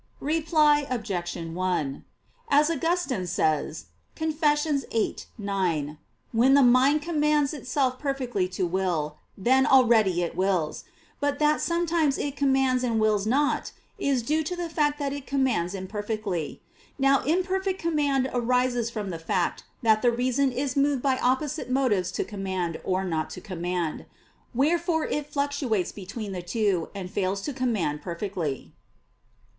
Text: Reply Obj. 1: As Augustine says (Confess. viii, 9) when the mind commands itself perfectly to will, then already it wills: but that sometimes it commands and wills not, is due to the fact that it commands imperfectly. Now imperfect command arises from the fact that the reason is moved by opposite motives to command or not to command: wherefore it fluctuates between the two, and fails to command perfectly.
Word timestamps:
Reply 0.19 0.87
Obj. 0.89 1.35
1: 1.35 2.03
As 2.49 2.71
Augustine 2.71 3.27
says 3.27 3.85
(Confess. 4.15 4.63
viii, 4.65 5.17
9) 5.37 5.99
when 6.31 6.55
the 6.55 6.63
mind 6.63 7.03
commands 7.03 7.53
itself 7.53 7.99
perfectly 7.99 8.47
to 8.47 8.65
will, 8.65 9.17
then 9.37 9.67
already 9.67 10.23
it 10.23 10.35
wills: 10.35 10.85
but 11.19 11.37
that 11.37 11.61
sometimes 11.61 12.17
it 12.17 12.35
commands 12.35 12.83
and 12.83 12.99
wills 12.99 13.27
not, 13.27 13.73
is 13.99 14.23
due 14.23 14.41
to 14.43 14.55
the 14.55 14.69
fact 14.69 14.97
that 14.97 15.13
it 15.13 15.27
commands 15.27 15.75
imperfectly. 15.75 16.63
Now 16.97 17.21
imperfect 17.23 17.79
command 17.79 18.27
arises 18.33 18.89
from 18.89 19.11
the 19.11 19.19
fact 19.19 19.65
that 19.83 20.01
the 20.01 20.09
reason 20.11 20.51
is 20.51 20.75
moved 20.75 21.03
by 21.03 21.19
opposite 21.19 21.69
motives 21.69 22.11
to 22.13 22.23
command 22.23 22.81
or 22.83 23.03
not 23.05 23.29
to 23.37 23.39
command: 23.39 24.07
wherefore 24.55 25.05
it 25.05 25.27
fluctuates 25.31 25.91
between 25.91 26.31
the 26.31 26.41
two, 26.41 26.89
and 26.95 27.11
fails 27.11 27.39
to 27.41 27.53
command 27.53 28.01
perfectly. 28.01 28.73